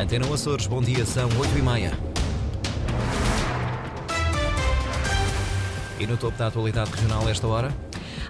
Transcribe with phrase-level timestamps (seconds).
[0.00, 1.92] Antena Açores, bom dia, são 8 e meia.
[5.98, 7.70] E no topo da atualidade regional, esta hora?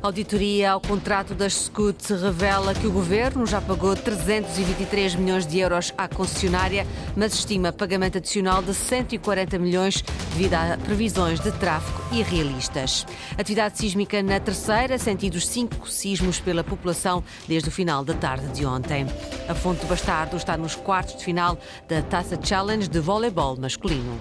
[0.03, 5.93] Auditoria ao contrato das SCUT revela que o governo já pagou 323 milhões de euros
[5.99, 10.03] à concessionária, mas estima pagamento adicional de 140 milhões
[10.33, 13.05] devido a previsões de tráfego irrealistas.
[13.37, 18.65] Atividade sísmica na terceira, sentidos cinco sismos pela população desde o final da tarde de
[18.65, 19.07] ontem.
[19.51, 24.19] A Fonte do Bastardo está nos quartos de final da Taça Challenge de voleibol masculino.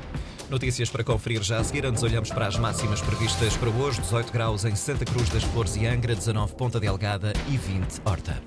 [0.49, 1.85] Notícias para conferir já a seguir.
[1.85, 5.75] Antes olhamos para as máximas previstas para hoje: 18 graus em Santa Cruz das Flores
[5.75, 8.41] e Angra, 19 Ponta Delgada e 20 Horta.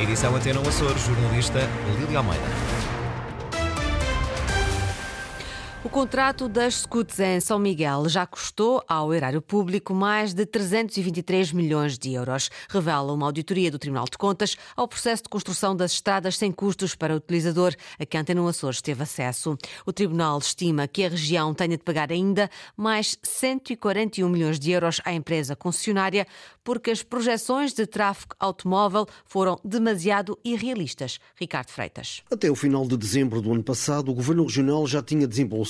[0.00, 1.60] Edição Antena Açores, jornalista
[1.98, 2.89] Lília Almeida.
[5.82, 11.52] O contrato das SCUTs em São Miguel já custou ao erário público mais de 323
[11.52, 15.92] milhões de euros, revela uma auditoria do Tribunal de Contas ao processo de construção das
[15.92, 19.56] estradas sem custos para o utilizador, a que Antena Açores teve acesso.
[19.86, 25.00] O Tribunal estima que a região tenha de pagar ainda mais 141 milhões de euros
[25.02, 26.26] à empresa concessionária
[26.62, 31.18] porque as projeções de tráfego automóvel foram demasiado irrealistas.
[31.36, 32.22] Ricardo Freitas.
[32.30, 35.69] Até o final de dezembro do ano passado, o Governo Regional já tinha desembolsado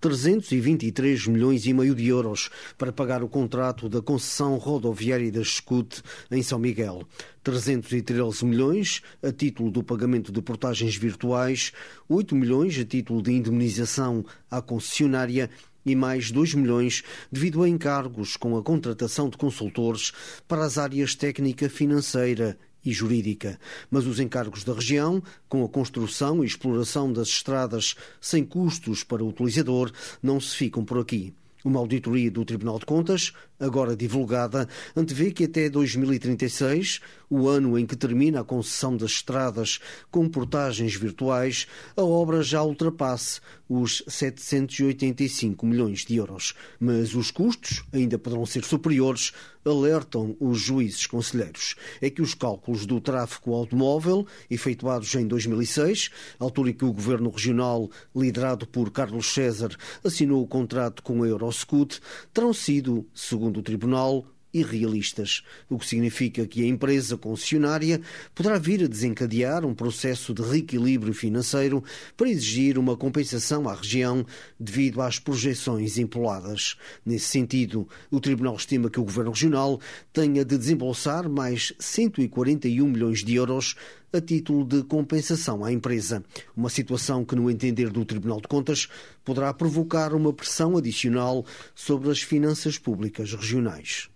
[0.00, 6.02] 323 milhões e meio de euros para pagar o contrato da concessão rodoviária da SCUT
[6.30, 7.02] em São Miguel.
[7.42, 11.72] 313 milhões a título do pagamento de portagens virtuais,
[12.08, 15.48] 8 milhões a título de indemnização à concessionária
[15.84, 20.12] e mais 2 milhões devido a encargos com a contratação de consultores
[20.46, 23.58] para as áreas técnica, financeira e jurídica.
[23.90, 29.22] Mas os encargos da região, com a construção e exploração das estradas sem custos para
[29.24, 31.34] o utilizador, não se ficam por aqui.
[31.62, 37.00] Uma auditoria do Tribunal de Contas, agora divulgada, antevê que até 2036,
[37.30, 39.78] o ano em que termina a concessão das estradas
[40.10, 46.54] com portagens virtuais, a obra já ultrapasse os 785 milhões de euros.
[46.80, 49.32] Mas os custos ainda poderão ser superiores,
[49.64, 51.76] alertam os juízes conselheiros.
[52.00, 56.10] É que os cálculos do tráfego automóvel, efetuados em 2006,
[56.40, 59.70] altura em que o governo regional, liderado por Carlos César,
[60.02, 62.00] assinou o contrato com a Euroscut,
[62.34, 68.00] terão sido, segundo o tribunal, irrealistas, o que significa que a empresa concessionária
[68.34, 71.82] poderá vir a desencadear um processo de reequilíbrio financeiro
[72.16, 74.24] para exigir uma compensação à região
[74.58, 76.76] devido às projeções empoladas.
[77.04, 79.80] Nesse sentido, o Tribunal estima que o Governo Regional
[80.12, 83.76] tenha de desembolsar mais 141 milhões de euros
[84.12, 86.22] a título de compensação à empresa.
[86.56, 88.88] Uma situação que, no entender do Tribunal de Contas,
[89.24, 91.44] poderá provocar uma pressão adicional
[91.74, 94.08] sobre as finanças públicas regionais.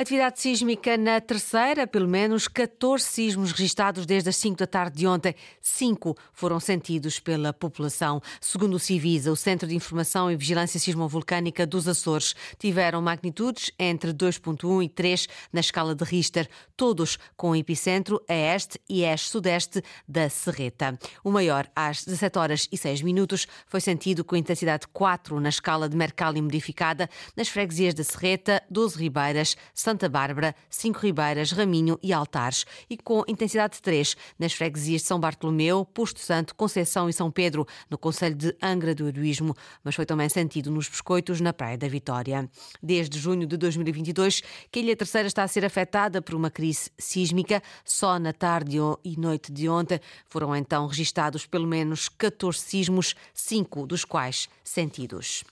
[0.00, 5.06] Atividade sísmica na terceira, pelo menos 14 sismos registados desde as 5 da tarde de
[5.06, 5.34] ontem.
[5.60, 8.18] Cinco foram sentidos pela população.
[8.40, 14.14] Segundo o Civisa, o Centro de Informação e Vigilância Sismovolcânica dos Açores, tiveram magnitudes entre
[14.14, 19.82] 2.1 e 3 na escala de Richter, todos com epicentro a este e a sudeste
[20.08, 20.98] da Serreta.
[21.22, 25.90] O maior, às 17 horas e 6 minutos, foi sentido com intensidade 4 na escala
[25.90, 27.06] de Mercalli modificada
[27.36, 29.58] nas freguesias da Serreta, 12 Ribeiras,
[29.90, 35.18] Santa Bárbara, Cinco Ribeiras, Raminho e Altares, e com intensidade 3 nas freguesias de São
[35.18, 39.52] Bartolomeu, Posto Santo, Conceição e São Pedro, no Conselho de Angra do Heroísmo,
[39.82, 42.48] mas foi também sentido nos Biscoitos, na Praia da Vitória.
[42.80, 46.92] Desde junho de 2022, que a Ilha Terceira está a ser afetada por uma crise
[46.96, 47.60] sísmica.
[47.84, 53.88] Só na tarde e noite de ontem foram então registados pelo menos 14 sismos, cinco
[53.88, 55.42] dos quais sentidos.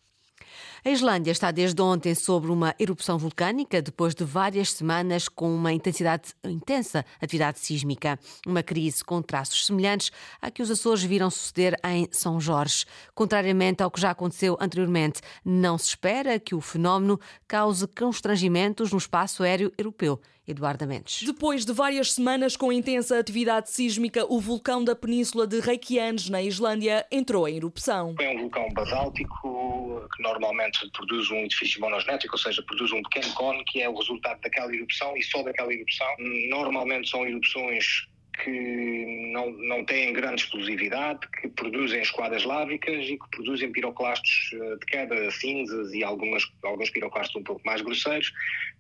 [0.84, 5.72] A Islândia está desde ontem sobre uma erupção vulcânica, depois de várias semanas com uma
[5.72, 8.19] intensidade intensa atividade sísmica.
[8.46, 10.10] Uma crise com traços semelhantes
[10.41, 12.84] à que os Açores viram suceder em São Jorge.
[13.14, 18.98] Contrariamente ao que já aconteceu anteriormente, não se espera que o fenómeno cause constrangimentos no
[18.98, 20.20] espaço aéreo europeu.
[20.48, 21.22] Eduardo Mendes.
[21.22, 26.43] Depois de várias semanas com intensa atividade sísmica, o vulcão da península de Reykjanes, na
[26.43, 28.14] Islândia, entrou em erupção.
[28.19, 33.32] É um vulcão basáltico que normalmente produz um edifício monosnético, ou seja, produz um pequeno
[33.34, 36.08] cone que é o resultado daquela erupção e só daquela erupção.
[36.49, 38.08] Normalmente são erupções
[38.43, 44.76] que não, não têm grande explosividade, que produzem esquadas lávicas e que produzem piroclastos eh,
[44.76, 48.32] de queda, cinzas e algumas, alguns piroclastos um pouco mais grosseiros,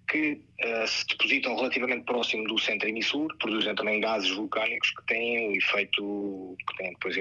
[0.08, 5.48] que uh, se depositam relativamente próximo do centro emissor, produzem também gases vulcânicos que têm
[5.50, 7.16] o efeito que têm, depois,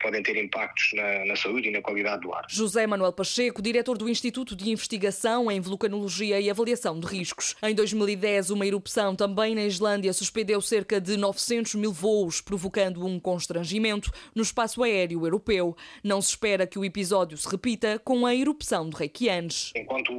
[0.00, 2.44] podem ter impactos na, na, saúde e na qualidade do ar.
[2.48, 7.56] José Manuel Pacheco, diretor do Instituto de Investigação em Vulcanologia e Avaliação de Riscos.
[7.62, 13.18] Em 2010, uma erupção também na Islândia suspendeu cerca de 900 mil voos, provocando um
[13.18, 15.74] constrangimento no espaço aéreo europeu.
[16.04, 19.72] Não se espera que o episódio se repita com a erupção de Reykjanes.
[19.74, 20.12] Enquanto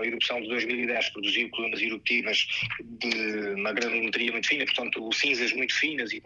[0.00, 2.46] a erupção de 2010 produziu colunas eruptivas
[2.80, 6.22] de uma granulometria muito fina, portanto cinzas muito finas e,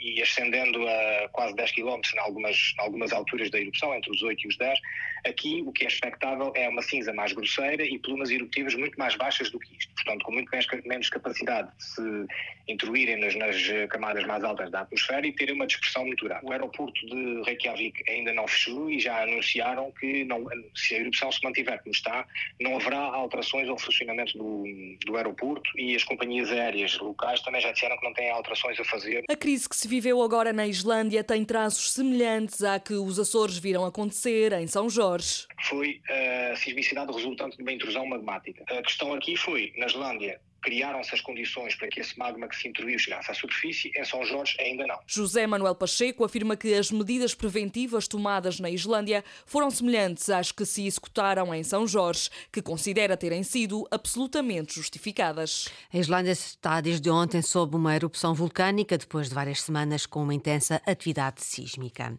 [0.00, 4.44] e ascendendo a quase 10 km em algumas, algumas alturas da erupção, entre os 8
[4.44, 4.78] e os 10.
[5.24, 9.14] Aqui o que é expectável é uma cinza mais grosseira e plumas eruptivas muito mais
[9.14, 10.50] baixas do que isto, portanto com muito
[10.84, 12.26] menos capacidade de se
[12.68, 13.56] intruírem nas, nas
[13.88, 16.44] camadas mais altas da atmosfera e terem uma dispersão muito grande.
[16.44, 20.44] O aeroporto de Reykjavik ainda não fechou e já anunciaram que não,
[20.74, 22.26] se a erupção se mantiver como está,
[22.60, 24.64] não haverá alterações ao funcionamento do,
[25.04, 28.84] do aeroporto e as companhias aéreas locais também já disseram que não têm alterações a
[28.84, 29.24] fazer.
[29.28, 33.58] A crise que se viveu agora na Islândia tem traços semelhantes à que os Açores
[33.58, 35.46] viram acontecer em São Jorge.
[35.68, 38.64] Foi a sismicidade resultante de uma intrusão magmática.
[38.68, 42.68] A questão aqui foi, na Islândia, criaram-se as condições para que esse magma que se
[42.68, 44.98] intruiu chegasse à superfície, em São Jorge ainda não.
[45.06, 50.64] José Manuel Pacheco afirma que as medidas preventivas tomadas na Islândia foram semelhantes às que
[50.64, 55.68] se executaram em São Jorge, que considera terem sido absolutamente justificadas.
[55.92, 60.34] A Islândia está desde ontem sob uma erupção vulcânica, depois de várias semanas com uma
[60.34, 62.16] intensa atividade sísmica.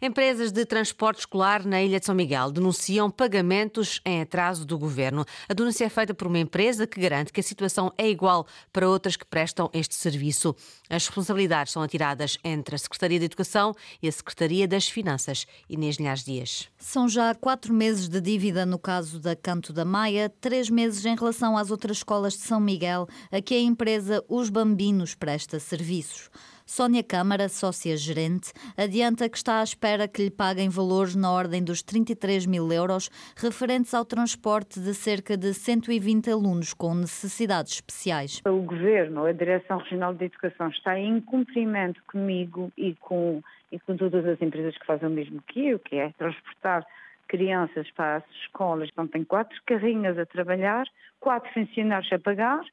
[0.00, 5.24] Empresas de transporte escolar na Ilha de São Miguel denunciam pagamentos em atraso do governo.
[5.48, 8.88] A denúncia é feita por uma empresa que garante que a situação é igual para
[8.88, 10.54] outras que prestam este serviço.
[10.88, 15.46] As responsabilidades são atiradas entre a Secretaria de Educação e a Secretaria das Finanças.
[15.68, 16.68] Inês Linhares Dias.
[16.78, 21.16] São já quatro meses de dívida no caso da Canto da Maia, três meses em
[21.16, 26.30] relação às outras escolas de São Miguel, a que a empresa Os Bambinos presta serviços.
[26.68, 31.80] Sónia Câmara, sócia-gerente, adianta que está à espera que lhe paguem valores na ordem dos
[31.80, 38.42] 33 mil euros referentes ao transporte de cerca de 120 alunos com necessidades especiais.
[38.44, 43.40] O Governo, a Direção Regional de Educação, está em cumprimento comigo e com,
[43.70, 46.84] e com todas as empresas que fazem o mesmo que eu, que é transportar
[47.28, 48.88] crianças para as escolas.
[48.92, 50.84] Então tem quatro carrinhas a trabalhar,
[51.20, 52.64] quatro funcionários a pagar,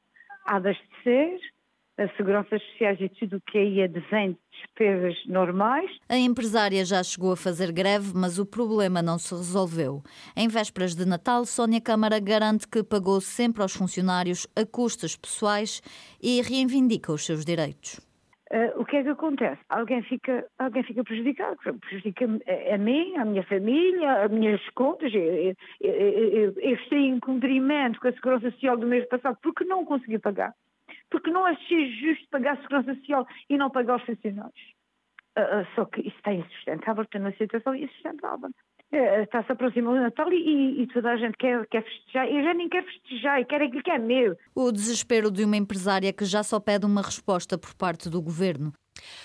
[0.60, 1.38] de ser
[1.98, 5.90] a segurança sociais e tudo o que aí advém de despesas normais.
[6.08, 10.02] A empresária já chegou a fazer greve, mas o problema não se resolveu.
[10.36, 15.80] Em vésperas de Natal, Sónia Câmara garante que pagou sempre aos funcionários a custos pessoais
[16.22, 18.00] e reivindica os seus direitos.
[18.50, 19.60] Uh, o que é que acontece?
[19.68, 25.12] Alguém fica, alguém fica prejudicado, prejudica a, a mim, a minha família, as minhas contas.
[25.12, 29.64] Eu, eu, eu, eu, estou em cumprimento com a Segurança Social do mês passado porque
[29.64, 30.54] não consegui pagar
[31.14, 34.74] porque não achei justo pagar a segurança social e não pagar os funcionários.
[35.38, 38.50] Uh, uh, só que isso está insustentável, está numa situação insustentável.
[38.92, 42.28] Uh, Está-se aproximando o Natal e, e, toda a gente quer, quer festejar.
[42.28, 44.36] Eu já nem quero festejar, eu quero aquilo que é meu.
[44.56, 48.72] O desespero de uma empresária que já só pede uma resposta por parte do governo.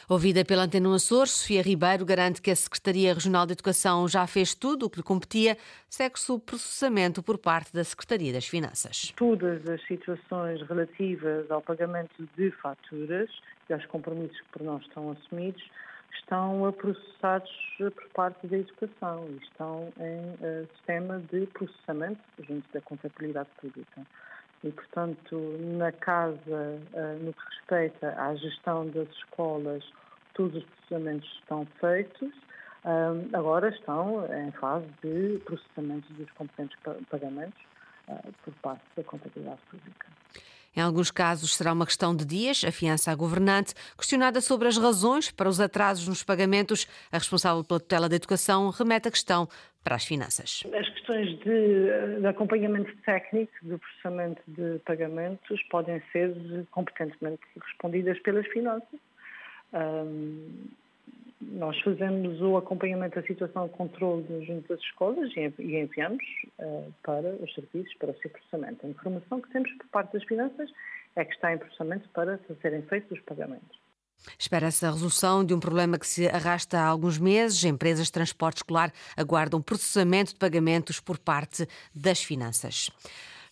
[0.08, 4.56] Ouvida pela Antena Açores, Sofia Ribeiro garante que a Secretaria Regional de Educação já fez
[4.56, 5.58] tudo o que lhe competia,
[5.88, 9.14] segue-se o processamento por parte da Secretaria das Finanças.
[9.16, 13.30] Todas as situações relativas ao pagamento de faturas
[13.70, 15.64] e aos compromissos que por nós estão assumidos
[16.20, 22.82] estão processados por parte da educação e estão em uh, sistema de processamento junto da
[22.82, 24.06] contabilidade pública
[24.64, 29.84] e, portanto, na casa, eh, no que respeita à gestão das escolas,
[30.34, 32.34] todos os processamentos estão feitos.
[33.34, 36.78] Agora estão em fase de processamento dos competentes
[37.10, 37.62] pagamentos
[38.44, 40.08] por parte da contabilidade pública.
[40.76, 43.74] Em alguns casos será uma questão de dias, afiança a governante.
[43.98, 48.70] Questionada sobre as razões para os atrasos nos pagamentos, a responsável pela tutela da educação
[48.70, 49.48] remete a questão
[49.84, 50.64] para as finanças.
[50.74, 56.34] As questões de, de acompanhamento técnico do processamento de pagamentos podem ser
[56.72, 59.00] competentemente respondidas pelas finanças.
[59.74, 60.68] Um,
[61.42, 66.24] nós fazemos o acompanhamento da situação de controle junto das escolas e enviamos
[66.60, 68.86] uh, para os serviços, para o seu processamento.
[68.86, 70.70] A informação que temos por parte das finanças
[71.16, 73.80] é que está em processamento para serem feitos os pagamentos.
[74.38, 77.64] Espera-se a resolução de um problema que se arrasta há alguns meses.
[77.64, 81.66] Empresas de transporte escolar aguardam processamento de pagamentos por parte
[81.96, 82.90] das finanças.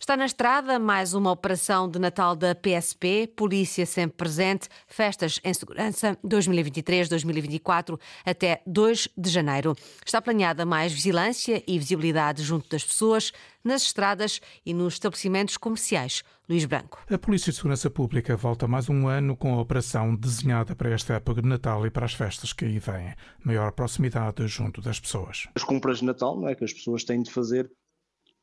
[0.00, 5.52] Está na estrada mais uma operação de Natal da PSP, Polícia sempre presente, festas em
[5.52, 9.76] segurança 2023-2024 até 2 de janeiro.
[10.06, 16.22] Está planeada mais vigilância e visibilidade junto das pessoas, nas estradas e nos estabelecimentos comerciais.
[16.48, 17.04] Luís Branco.
[17.10, 21.14] A Polícia de Segurança Pública volta mais um ano com a operação desenhada para esta
[21.14, 23.14] época de Natal e para as festas que aí vêm.
[23.44, 25.48] Maior proximidade junto das pessoas.
[25.56, 26.54] As compras de Natal, não é?
[26.54, 27.68] Que as pessoas têm de fazer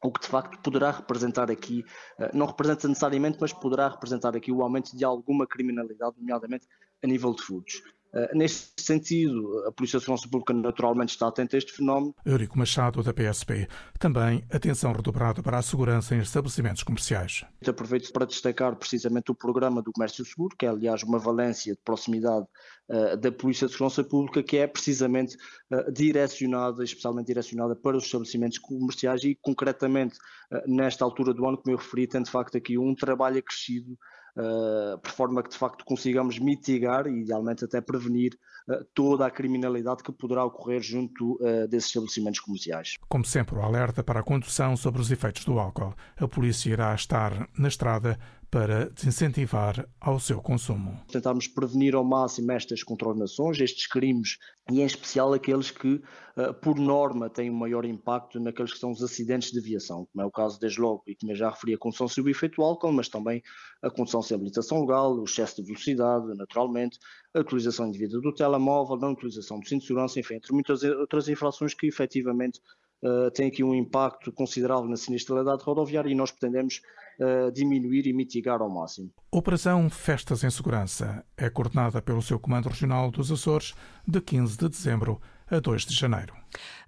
[0.04, 1.84] o que de facto poderá representar aqui,
[2.20, 6.68] eh, não representa necessariamente, mas poderá representar aqui o aumento de alguma criminalidade, nomeadamente
[7.04, 7.82] a nível de furtos.
[8.15, 12.15] Eh, neste sentido, a Polícia de Segurança Pública naturalmente está atenta a este fenómeno.
[12.25, 13.67] Eurico Machado, da PSP.
[14.00, 17.43] Também atenção redobrada para a segurança em estabelecimentos comerciais.
[17.67, 21.79] Aproveito para destacar precisamente o programa do Comércio Seguro, que é aliás uma valência de
[21.84, 22.45] proximidade
[22.89, 25.36] uh, da Polícia de Segurança Pública, que é precisamente
[25.72, 30.17] uh, direcionada, especialmente direcionada para os estabelecimentos comerciais e concretamente
[30.51, 33.98] uh, nesta altura do ano, como eu referi, tem de facto aqui um trabalho acrescido
[34.36, 38.38] uh, por forma que de facto consigamos mitigar e idealmente até prevenir
[38.68, 42.98] uh, toda a criminalidade que poderá ocorrer junto uh, desses estabelecimentos comerciais.
[43.08, 45.94] Como sempre, o alerta para a condução sobre os efeitos do álcool.
[46.18, 51.00] A polícia irá estar na estrada para desincentivar ao seu consumo.
[51.12, 54.38] Tentarmos prevenir ao máximo estas contornações, estes crimes,
[54.72, 56.02] e em especial aqueles que,
[56.38, 60.24] eh, por norma, têm um maior impacto naqueles que são os acidentes de aviação, como
[60.24, 63.08] é o caso, desde logo, e que já referi, a condução sob efeito álcool, mas
[63.08, 63.44] também
[63.84, 66.98] a condução sem habilitação legal, o excesso de velocidade, naturalmente,
[67.36, 71.28] a utilização indevida do telemóvel, não utilização do cinto de segurança, enfim, entre muitas outras
[71.28, 72.60] infrações que efetivamente
[73.06, 76.82] uh, têm aqui um impacto considerável na sinistralidade rodoviária e nós pretendemos
[77.20, 79.12] uh, diminuir e mitigar ao máximo.
[79.32, 83.74] Operação Festas em Segurança é coordenada pelo seu Comando Regional dos Açores
[84.08, 86.34] de 15 de dezembro a 2 de janeiro.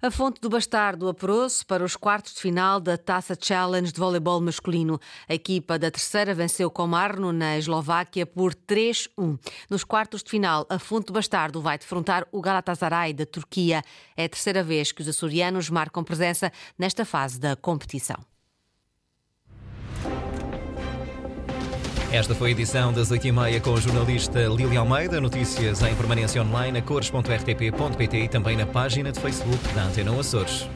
[0.00, 4.40] A Fonte do Bastardo apurou-se para os quartos de final da Taça Challenge de voleibol
[4.40, 5.00] masculino.
[5.28, 9.38] A equipa da terceira venceu Komarno na Eslováquia por 3-1.
[9.68, 13.82] Nos quartos de final, a Fonte do Bastardo vai defrontar o Galatasaray da Turquia.
[14.16, 18.18] É a terceira vez que os açorianos marcam presença nesta fase da competição.
[22.10, 25.20] Esta foi a edição das 8h30 com o jornalista Lili Almeida.
[25.20, 30.66] Notícias em permanência online a cores.rtp.pt e também na página de Facebook da Antena Açores.